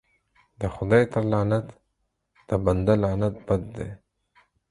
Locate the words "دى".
3.75-3.89